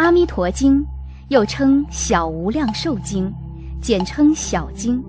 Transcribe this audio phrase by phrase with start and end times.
[0.00, 0.82] 阿弥陀经
[1.28, 3.30] 又称小无量寿经，
[3.82, 5.04] 简称小经，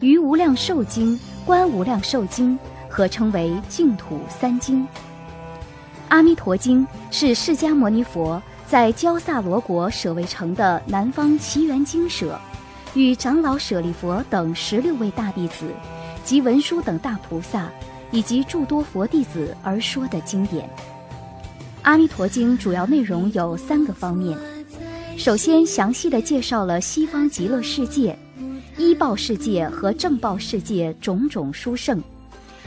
[0.00, 4.86] 余无量寿经、观无量寿经合称为净土三经。
[6.08, 12.38] 阿弥陀经是释迦牟尼佛在焦萨罗国舍卫城的南方奇缘精舍，
[12.92, 15.70] 与长老舍利佛等十六位大弟子
[16.22, 17.70] 及文殊等大菩萨
[18.10, 20.68] 以及诸多佛弟子而说的经典。
[21.86, 24.36] 阿弥陀经主要内容有三个方面：
[25.16, 28.18] 首先，详细的介绍了西方极乐世界、
[28.76, 32.02] 依报世界和正报世界种种殊胜，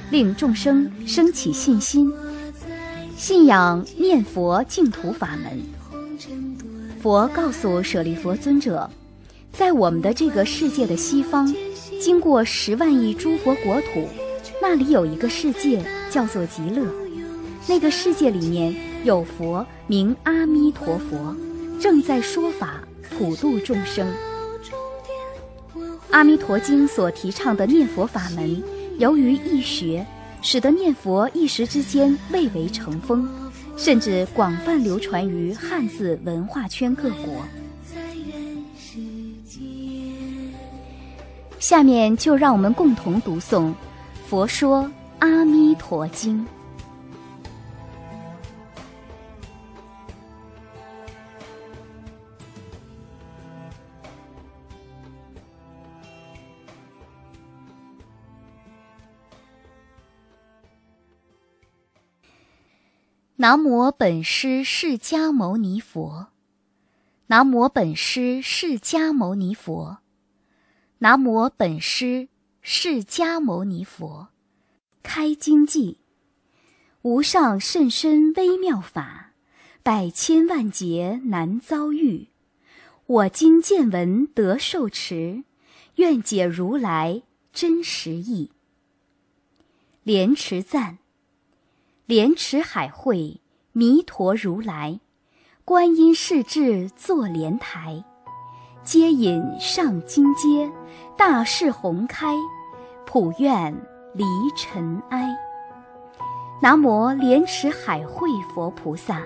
[0.10, 2.10] 令众生升起信心。
[3.18, 5.62] 信仰念佛净土法门。
[7.02, 8.90] 佛告诉舍利佛尊者，
[9.52, 11.54] 在我们的这个世界的西方，
[12.00, 14.08] 经过十万亿诸佛国土，
[14.62, 16.88] 那里有一个世界叫做极乐。
[17.68, 21.36] 那个世界里面有佛名阿弥陀佛，
[21.80, 24.08] 正在说法普度众生。
[26.12, 28.62] 阿弥陀经所提倡的念佛法门，
[28.98, 30.06] 由于易学。
[30.42, 33.28] 使得念佛一时之间蔚为成风，
[33.76, 37.44] 甚至广泛流传于汉字文化圈各国。
[41.60, 43.66] 下面就让我们共同读诵
[44.30, 46.40] 《佛说阿弥陀经》。
[63.42, 66.28] 南无本师释迦牟尼佛，
[67.28, 70.00] 南无本师释迦牟尼佛，
[70.98, 72.28] 南无本师
[72.62, 74.28] 释迦牟尼佛。
[75.04, 76.00] 开经记：
[77.04, 79.32] 无上甚深微妙法，
[79.84, 82.28] 百千万劫难遭遇。
[83.06, 85.46] 我今见闻得受持，
[85.96, 88.52] 愿解如来真实义。
[90.04, 90.98] 莲池赞。
[92.10, 93.40] 莲池海会
[93.72, 95.00] 弥陀如来，
[95.64, 98.04] 观音世智坐莲台，
[98.82, 100.68] 接引上金阶，
[101.16, 102.34] 大势宏开，
[103.06, 103.72] 普愿
[104.16, 104.26] 离
[104.58, 105.38] 尘埃。
[106.60, 109.22] 南无莲池海会佛菩萨，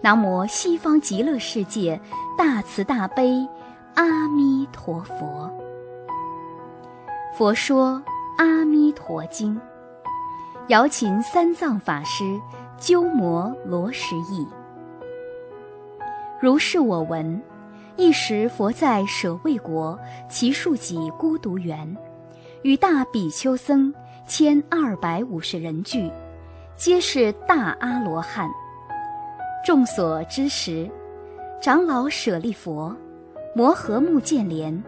[0.00, 2.00] 南无西方极乐世界
[2.38, 3.44] 大慈大悲
[3.96, 5.52] 阿弥陀佛。
[7.36, 8.00] 佛说
[8.38, 9.60] 阿弥陀经。
[10.68, 12.24] 瑶琴三藏法师
[12.76, 14.44] 鸠摩罗什译。
[16.40, 17.40] 如是我闻：
[17.94, 19.96] 一时佛在舍卫国
[20.28, 21.96] 其数己孤独园，
[22.62, 23.94] 与大比丘僧
[24.26, 26.10] 千二百五十人聚，
[26.74, 28.50] 皆是大阿罗汉。
[29.64, 30.90] 众所知时，
[31.62, 32.92] 长老舍利佛、
[33.54, 34.82] 摩诃目犍连、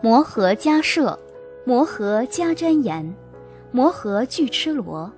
[0.00, 1.18] 摩诃迦摄、
[1.64, 3.12] 摩诃迦旃延。
[3.70, 5.10] 摩诃俱笞罗、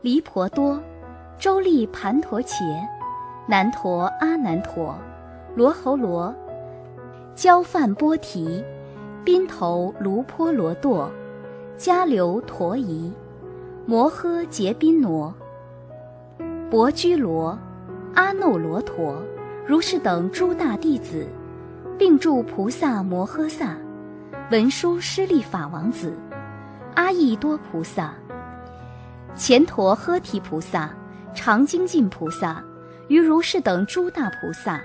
[0.00, 0.80] 离婆多、
[1.38, 2.56] 周利盘陀伽、
[3.48, 4.96] 难陀阿难陀、
[5.56, 6.32] 罗侯罗、
[7.34, 8.64] 焦梵波提、
[9.24, 11.08] 宾头卢波罗堕、
[11.76, 13.12] 迦留陀夷、
[13.86, 15.34] 摩诃结宾挪、
[16.70, 17.58] 薄居罗、
[18.14, 19.20] 阿耨罗陀，
[19.66, 21.26] 如是等诸大弟子，
[21.98, 23.76] 并住菩萨摩诃萨、
[24.52, 26.12] 文殊师利法王子。
[26.94, 28.12] 阿逸多菩萨、
[29.36, 30.90] 乾陀诃提菩萨、
[31.34, 32.62] 常精进菩萨，
[33.08, 34.80] 于如是等诸大菩萨，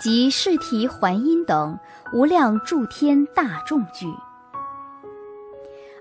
[0.00, 1.78] 及释提桓因等
[2.12, 4.06] 无量诸天大众聚。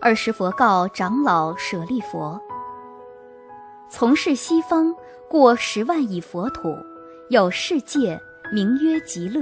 [0.02, 2.40] 尔时佛告长老舍利佛：
[3.90, 4.94] 从事西方
[5.30, 6.78] 过十万亿佛土，
[7.30, 8.20] 有世界
[8.52, 9.42] 名曰极乐，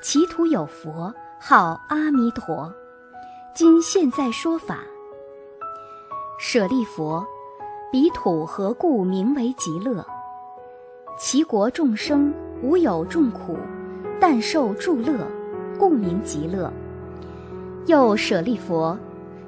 [0.00, 2.72] 其土有佛号阿弥陀。
[3.56, 4.80] 今现在说法，
[6.38, 7.26] 舍利佛，
[7.90, 10.04] 彼土何故名为极乐？
[11.18, 13.56] 其国众生无有众苦，
[14.20, 15.26] 但受诸乐，
[15.78, 16.70] 故名极乐。
[17.86, 18.94] 又舍利佛，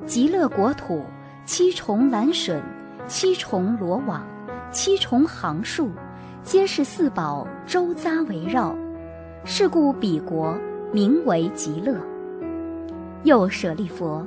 [0.07, 1.05] 极乐国土
[1.45, 2.63] 七重蓝笋，
[3.07, 4.27] 七重罗网，
[4.71, 5.91] 七重行树，
[6.43, 8.75] 皆是四宝周匝围绕，
[9.45, 10.57] 是故彼国
[10.93, 11.95] 名为极乐。
[13.25, 14.25] 又舍利佛，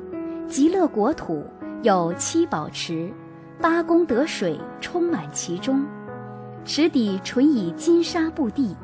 [0.48, 1.46] 极乐国土
[1.82, 3.12] 有七宝池，
[3.60, 5.86] 八功德水充满其中，
[6.66, 8.76] 池底纯以金沙布地，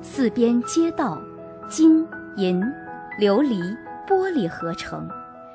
[0.00, 1.20] 四边街道
[1.68, 2.06] 金
[2.36, 2.62] 银
[3.20, 3.76] 琉璃
[4.08, 5.08] 玻璃合成，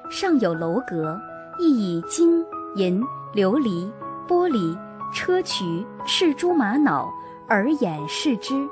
[0.10, 1.20] 上有楼阁，
[1.58, 2.46] 亦以金
[2.76, 3.02] 银
[3.34, 3.90] 琉璃
[4.28, 4.78] 玻璃
[5.14, 7.10] 砗磲赤珠玛瑙
[7.48, 8.68] 耳眼饰之，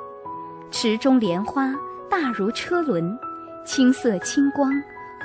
[0.69, 1.73] 池中莲花
[2.09, 3.17] 大如车轮，
[3.65, 4.71] 青色青光，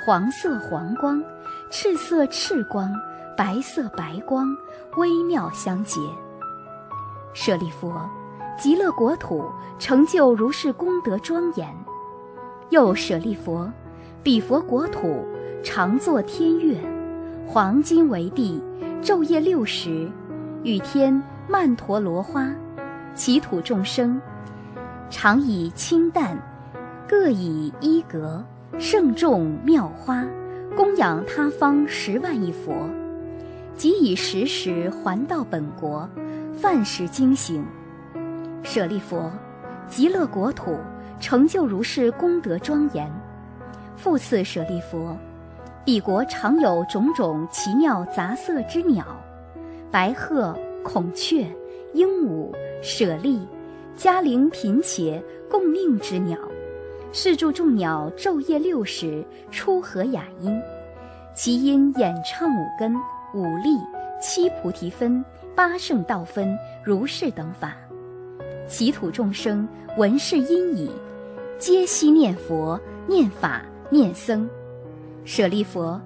[0.05, 1.21] 黄色黄光，
[1.69, 2.89] 赤色赤光，
[3.37, 4.47] 白色白光，
[4.95, 5.99] 微妙相结。
[7.33, 7.93] 舍利弗，
[8.57, 9.45] 极乐国土
[9.77, 11.67] 成就如是功德庄严。
[12.69, 13.69] 又舍利弗，
[14.23, 15.25] 彼佛国土
[15.63, 16.77] 常作天乐，
[17.45, 18.63] 黄金为地，
[19.03, 20.09] 昼夜六时，
[20.63, 22.49] 雨天曼陀罗花，
[23.13, 24.19] 其土众生
[25.09, 26.37] 常以清淡，
[27.07, 28.43] 各以衣格，
[28.77, 30.25] 盛众妙花，
[30.75, 32.87] 供养他方十万亿佛，
[33.75, 36.07] 即以时时还到本国，
[36.53, 37.65] 饭食精行。
[38.63, 39.29] 舍利弗，
[39.87, 40.77] 极乐国土
[41.19, 43.11] 成就如是功德庄严。
[43.97, 45.09] 复次舍利弗，
[45.83, 49.05] 彼国常有种种奇妙杂色之鸟，
[49.91, 51.45] 白鹤、孔雀、
[51.93, 53.45] 鹦鹉、舍利、
[53.97, 56.37] 嘉陵频伽共命之鸟，
[57.11, 60.59] 是诸众鸟昼夜六时出和雅音，
[61.33, 62.95] 其音演唱五根、
[63.33, 63.77] 五力、
[64.21, 65.23] 七菩提分、
[65.55, 67.75] 八圣道分、如是等法。
[68.67, 69.67] 其土众生
[69.97, 70.91] 闻是音已，
[71.57, 73.61] 皆悉念佛、念法。
[73.91, 74.47] 念僧，
[75.25, 75.99] 舍利弗，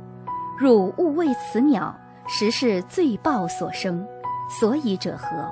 [0.58, 1.94] 汝勿为此鸟，
[2.30, 4.08] 实是罪报所生，
[4.50, 5.52] 所以者何？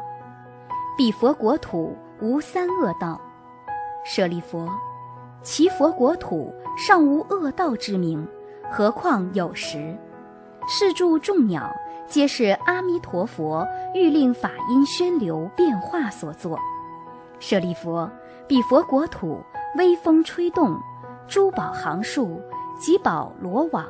[0.98, 3.20] 彼佛国土无三恶道。
[4.06, 4.66] 舍利弗，
[5.44, 8.28] 其佛国土尚无恶道之名，
[8.72, 9.98] 何况有时？
[10.68, 11.76] 是诸众鸟，
[12.08, 16.60] 皆是阿弥陀佛欲令法音宣流变化所作。
[17.40, 18.08] 舍利弗，
[18.48, 19.42] 彼佛国土
[19.78, 20.78] 微风吹动。
[21.28, 22.40] 珠宝行树，
[22.78, 23.88] 及宝罗网，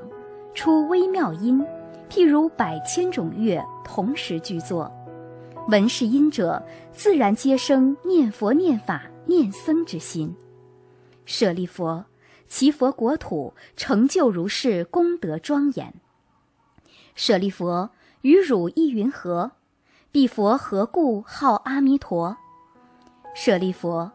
[0.54, 1.65] 出微妙音，
[2.09, 4.89] 譬如百千种乐同时具作。
[5.68, 6.63] 闻是音者，
[6.94, 10.33] 自然皆生念佛、念法、念僧之心。
[11.25, 12.03] 舍利弗，
[12.47, 15.94] 其佛国土成就如是功德庄严。
[17.15, 17.89] 舍利弗，
[18.21, 19.51] 与汝意云何？
[20.12, 22.35] 彼佛何故号阿弥陀？
[23.33, 24.09] 舍利弗，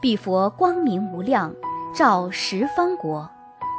[0.00, 1.54] 彼佛光明无量。
[1.94, 3.28] 照十方国，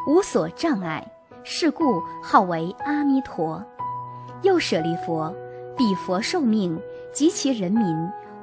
[0.05, 1.11] 无所障碍，
[1.43, 3.65] 是故号为阿弥陀。
[4.43, 5.33] 又舍利弗，
[5.75, 6.79] 彼佛寿命
[7.11, 7.83] 及其人民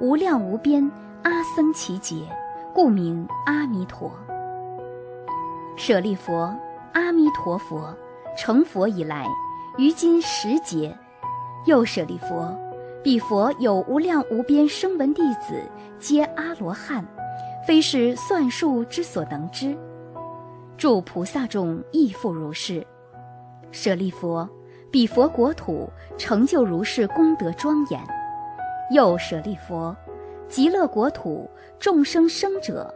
[0.00, 0.90] 无量无边，
[1.22, 2.16] 阿僧祇劫，
[2.74, 4.12] 故名阿弥陀。
[5.76, 6.32] 舍利弗，
[6.92, 7.94] 阿弥陀佛
[8.36, 9.26] 成佛以来，
[9.78, 10.96] 于今十劫。
[11.66, 12.56] 又舍利佛，
[13.02, 15.62] 彼佛有无量无边声闻弟子，
[15.98, 17.06] 皆阿罗汉。
[17.66, 19.76] 非是算数之所能知，
[20.78, 22.84] 诸菩萨众亦复如是。
[23.70, 24.48] 舍利佛，
[24.90, 28.00] 彼佛国土成就如是功德庄严。
[28.92, 29.94] 又舍利弗，
[30.48, 32.92] 极乐国土众生生者，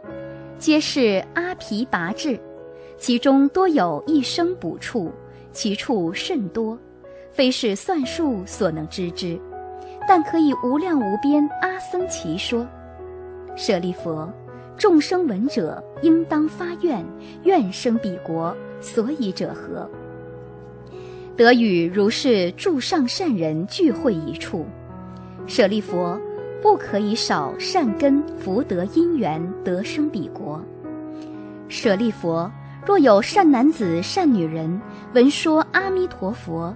[0.57, 2.39] 皆是阿毗跋致，
[2.97, 5.11] 其中多有一生补处，
[5.51, 6.77] 其处甚多，
[7.31, 9.39] 非是算数所能知之，
[10.07, 12.65] 但可以无量无边阿僧祇说。
[13.55, 14.31] 舍利佛。
[14.77, 17.01] 众生闻者，应当发愿，
[17.43, 18.53] 愿生彼国。
[18.81, 19.89] 所以者何？
[21.37, 24.65] 得与如是诸上善人聚会一处。
[25.47, 26.19] 舍利佛，
[26.61, 30.61] 不可以少善根福德因缘得生彼国。
[31.69, 32.51] 舍利佛，
[32.85, 34.79] 若有善男子、善女人
[35.13, 36.73] 闻说阿弥陀佛，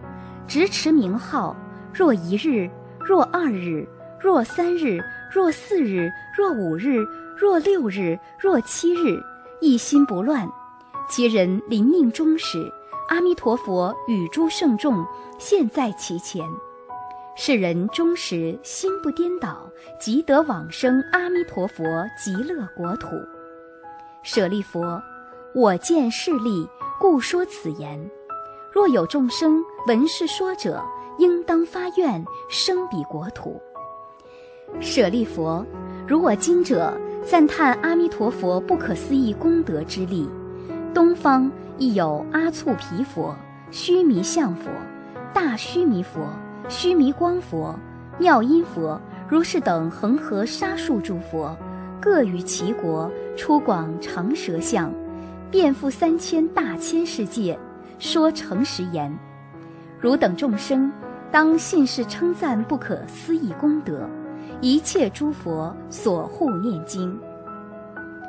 [0.48, 1.56] 执持名号，
[1.94, 3.88] 若一日，若二日，
[4.20, 5.00] 若三日，
[5.32, 7.06] 若四日，若五日。
[7.38, 9.18] 若六日，若七日，
[9.62, 10.46] 一心不乱，
[11.08, 12.70] 其人临命终时，
[13.08, 15.06] 阿弥陀佛与诸圣众
[15.38, 16.44] 现在其前，
[17.38, 19.70] 是人终时心不颠倒，
[20.02, 21.86] 即得往生阿弥陀佛
[22.22, 23.08] 极乐国土。
[24.22, 25.02] 舍利佛，
[25.56, 26.68] 我见势利，
[27.00, 28.00] 故说此言。
[28.72, 30.84] 若有众生闻是说者，
[31.18, 33.60] 应当发愿生彼国土。
[34.80, 35.66] 舍利弗，
[36.08, 36.94] 如我今者。
[37.22, 40.28] 赞叹阿弥陀佛不可思议功德之力，
[40.94, 43.36] 东方亦有阿促毗佛、
[43.72, 44.72] 须弥相佛、
[45.34, 46.22] 大须弥佛、
[46.70, 47.78] 须弥光佛、
[48.18, 51.56] 妙音佛、如是等恒河沙数诸佛，
[52.00, 54.90] 各于其国出广长舌相，
[55.52, 57.58] 遍覆三千大千世界，
[57.98, 59.12] 说诚实言：
[60.00, 60.92] 汝等众生
[61.32, 64.08] 当信是称赞不可思议功德。
[64.62, 67.20] 一切诸佛所护念经。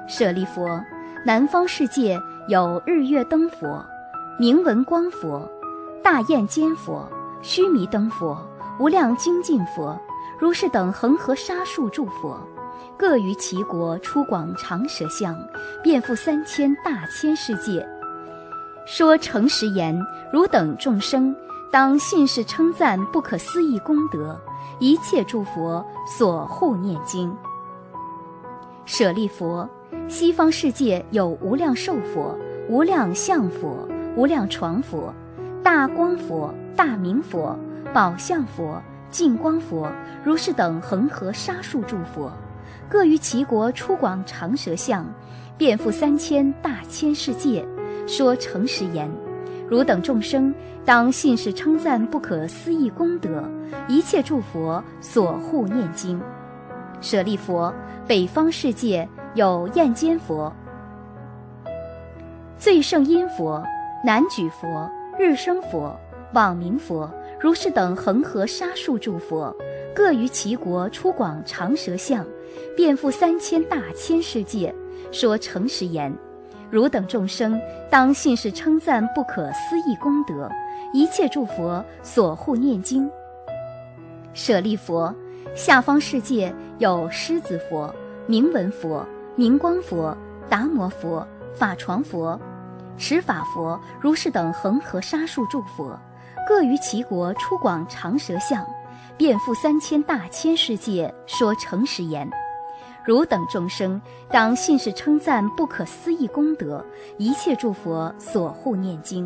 [0.09, 0.83] 舍利佛，
[1.27, 3.85] 南方世界有日月灯佛、
[4.39, 5.47] 明文光佛、
[6.03, 7.07] 大焰坚佛、
[7.43, 8.39] 须弥灯佛、
[8.79, 10.01] 无量精进佛、
[10.39, 12.41] 如是等恒河沙数诸佛，
[13.01, 15.35] 各于其国出广长舌相，
[15.83, 17.89] 遍覆三千大千世界，
[18.85, 19.99] 说诚实言：
[20.31, 21.35] 汝等众生，
[21.73, 24.39] 当信是称赞不可思议功德，
[24.81, 27.35] 一切诸佛所护念经。
[28.85, 29.67] 舍利佛，
[30.07, 32.37] 西方世界有无量寿佛、
[32.69, 35.11] 无量相佛、无量床佛、
[35.63, 37.59] 大光佛、大明佛、
[37.95, 38.79] 宝相佛、
[39.11, 39.91] 净光佛，
[40.23, 42.31] 如是等恒河沙数诸佛，
[42.91, 45.07] 各于其国出广长舌相，
[45.57, 47.65] 遍覆三千大千世界，
[48.05, 49.09] 说诚实言：
[49.69, 50.53] 汝等众生，
[50.85, 53.49] 当信是称赞不可思议功德，
[53.87, 56.21] 一切诸佛所护念经。
[57.01, 57.73] 舍利佛，
[58.09, 60.53] 北方世界有焰尖佛、
[62.59, 63.63] 最胜音佛、
[64.05, 65.97] 南举佛、日生佛、
[66.35, 67.09] 网明佛，
[67.41, 69.55] 如是等恒河沙数诸佛，
[69.95, 72.25] 各于其国出广长舌相，
[72.77, 74.75] 遍覆三千大千世界，
[75.11, 76.15] 说诚实言：
[76.71, 77.59] 汝等众生，
[77.91, 80.51] 当信是称赞不可思议功德，
[80.93, 83.11] 一切诸佛所护念经。
[84.35, 85.15] 舍利佛。
[85.53, 87.93] 下方世界有狮子佛、
[88.27, 89.05] 明文佛、
[89.35, 90.17] 明光佛、
[90.49, 92.41] 达摩佛、法床佛、
[92.97, 95.99] 持法佛，如是等恒河沙数诸佛，
[96.51, 98.67] 各于其国出广长舌相，
[99.17, 102.29] 遍覆三千大千世界，说诚实言：
[103.05, 106.85] 汝等众生，当信是称赞不可思议功德，
[107.19, 109.25] 一切诸佛所护念经。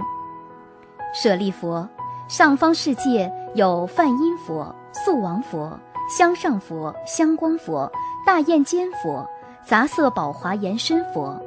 [1.15, 1.89] 舍利佛，
[2.29, 5.73] 上方世界有梵音佛、素王佛。
[6.11, 7.91] 香上佛、香光佛、
[8.27, 9.27] 大焰尖佛、
[9.65, 11.41] 杂色宝华延伸佛、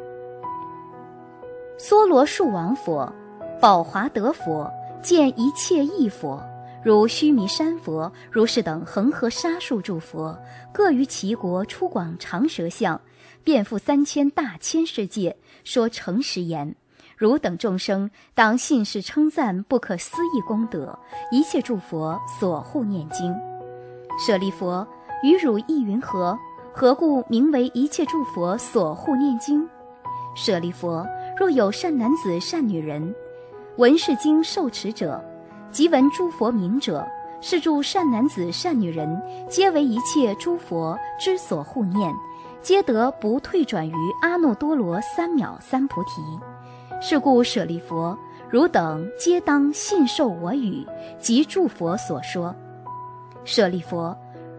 [1.78, 3.14] 梭罗树王佛、
[3.62, 4.68] 宝华德佛、
[5.02, 6.42] 见一切异佛，
[6.84, 10.38] 如须弥山佛，如是等恒河沙数诸佛，
[10.74, 13.00] 各于其国出广长舌相，
[13.44, 16.76] 遍覆三千大千世界，说诚实言：
[17.16, 20.98] 汝等众生，当信是称赞不可思议功德，
[21.32, 23.34] 一切诸佛所护念经。
[24.20, 24.86] 舍利弗，
[25.24, 26.38] 于汝意云何？
[26.74, 29.68] 何故名为一切诸佛所护念经？
[30.36, 31.04] 舍利弗，
[31.36, 33.16] 若有善男子、善女人，
[33.78, 35.24] 闻是经受持者，
[35.72, 37.08] 即闻诸佛名者，
[37.42, 42.12] 是诸善男子、善女人，皆为一切诸佛之所护念，
[42.60, 43.94] 皆得不退转于
[44.24, 46.10] 阿耨多罗三藐三菩提。
[47.00, 48.18] 是故舍利弗，
[48.50, 50.84] 汝等皆当信受我语
[51.20, 52.56] 及诸佛所说。
[53.46, 54.12] 舍利弗，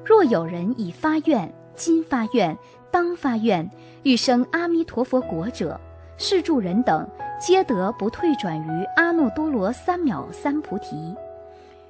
[0.05, 2.57] 若有人已发愿，今发愿，
[2.93, 3.69] 当发愿，
[4.05, 5.81] 欲生阿弥陀佛国者，
[6.19, 7.09] 是诸人等
[7.41, 11.15] 皆得不退转于阿耨多罗三藐三菩提。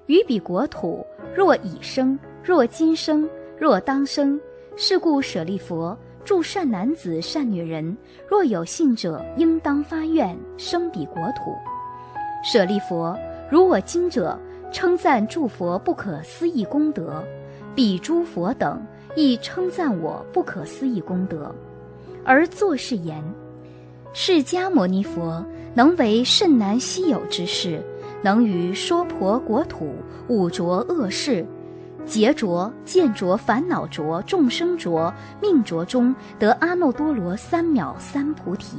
[0.07, 1.05] 于彼国土，
[1.35, 4.41] 若已生，若今生，若当生，
[4.77, 7.97] 是故舍利弗，诸善男子、善女人，
[8.29, 11.57] 若有信者，应当发愿生彼国土。
[12.45, 13.13] 舍利弗，
[13.51, 14.39] 如我今者。
[14.71, 17.25] 称赞诸佛不可思议功德，
[17.75, 21.51] 彼诸佛等亦称赞我不可思议功德，
[22.23, 23.25] 而作是言：
[24.21, 27.81] 释迦牟尼佛能为甚难稀有之事，
[28.21, 29.95] 能于娑婆国土
[30.27, 31.47] 五浊恶世、
[32.05, 38.77] 劫浊、见浊、烦恼浊、众生浊、命浊中得阿耨多罗三藐三菩提，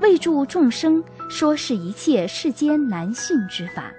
[0.00, 3.90] 为助众生说是一切世间难信之法。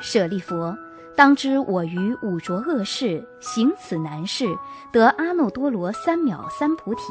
[0.00, 0.74] 舍利弗，
[1.14, 4.44] 当知我于五浊恶世行此难事，
[4.90, 7.02] 得阿耨多罗三藐三菩提，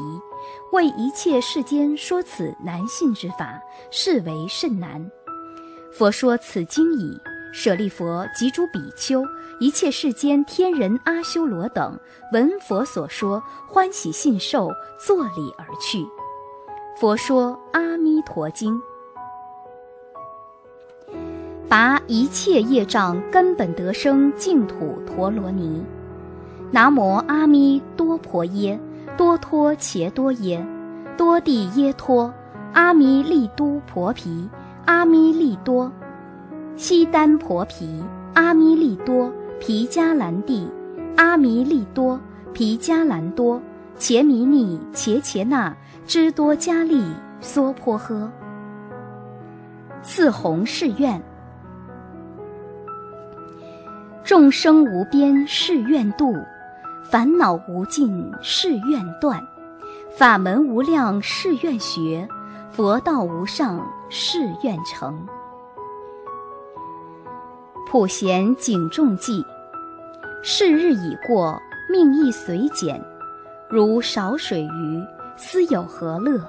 [0.71, 3.59] 为一切世间说此难信之法，
[3.91, 5.09] 是为甚难。
[5.91, 7.19] 佛说此经已，
[7.53, 9.23] 舍利弗及诸比丘，
[9.59, 11.99] 一切世间天人阿修罗等，
[12.33, 16.05] 闻佛所说，欢喜信受，作礼而去。
[16.99, 18.75] 佛说《阿弥陀经》。
[21.69, 25.83] 拔一切业障根本得生净土陀罗尼，
[26.71, 28.79] 南无阿弥多婆耶，
[29.17, 30.63] 多托伽多耶，
[31.17, 32.31] 多地耶托，
[32.73, 34.47] 阿弥利都婆毗，
[34.85, 35.91] 阿弥利多，
[36.75, 38.03] 悉丹婆毗，
[38.35, 40.69] 阿弥利多，毗迦兰地，
[41.15, 42.19] 阿弥利多，
[42.53, 43.59] 毗迦兰多，
[43.97, 47.03] 伽弥尼，伽伽那，支多迦利，
[47.41, 48.29] 娑婆诃。
[50.03, 51.19] 四弘誓愿。
[54.23, 56.35] 众生无边誓愿度，
[57.09, 59.41] 烦恼无尽誓愿断，
[60.17, 62.27] 法门无量誓愿学，
[62.69, 65.17] 佛道无上誓愿成。
[67.89, 69.45] 普贤警众记：
[70.43, 71.57] 是日已过，
[71.89, 73.01] 命亦随减。
[73.69, 75.01] 如少水鱼，
[75.37, 76.41] 斯有何乐？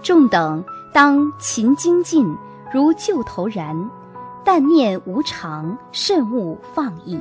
[0.00, 2.32] 众等当勤精进，
[2.72, 3.90] 如旧头然，
[4.44, 7.18] 但念无常，慎勿放逸。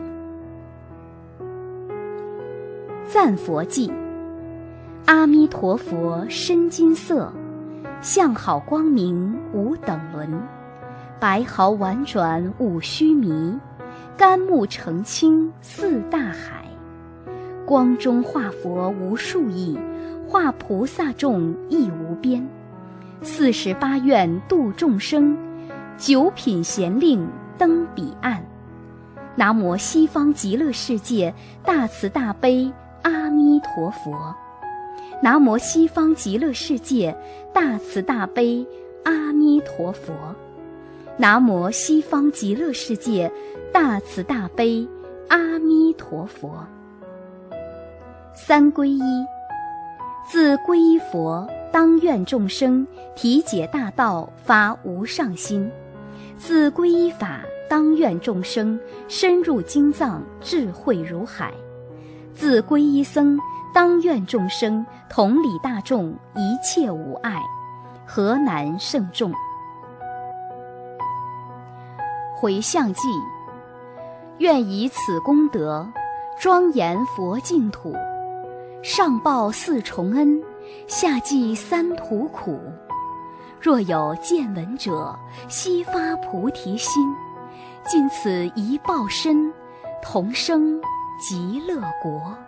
[3.10, 3.90] 赞佛记：
[5.06, 7.32] 阿弥陀佛身金色，
[8.02, 10.30] 相好光明无等伦，
[11.18, 13.58] 白毫婉转五须弥，
[14.18, 16.66] 甘木澄清似大海。
[17.66, 19.80] 光中化佛无数亿，
[20.28, 22.46] 化菩萨众亦无边。
[23.22, 25.38] 四十八愿度众生，
[25.98, 27.26] 九品贤令
[27.58, 28.44] 登彼岸。
[29.34, 31.34] 南无西方极乐世界
[31.64, 32.70] 大慈大悲
[33.08, 34.36] 阿弥陀佛。
[35.24, 37.16] 南无西方极乐世界
[37.54, 38.68] 大慈大悲
[39.06, 40.14] 阿弥陀佛。
[41.16, 43.32] 南无西方极乐世界
[43.72, 44.86] 大慈大悲
[45.30, 46.68] 阿弥陀佛。
[48.36, 49.26] 三皈依，
[50.30, 52.86] 自皈依佛，当愿众生
[53.16, 55.70] 体解大道，发无上心；
[56.36, 61.52] 自皈依法，当愿众生深入经藏，智慧如海；
[62.38, 63.36] 自皈依僧，
[63.74, 67.42] 当愿众生同理大众，一切无碍，
[68.06, 69.34] 何难胜众？
[72.40, 73.08] 回向记，
[74.38, 75.88] 愿以此功德，
[76.40, 77.96] 庄严佛净土。
[78.84, 80.40] 上报四重恩，
[80.86, 82.60] 下济三途苦。
[83.60, 85.18] 若有见闻者，
[85.48, 87.12] 悉发菩提心，
[87.84, 89.52] 尽此一报身，
[90.04, 90.80] 同生
[91.20, 92.47] 极乐国。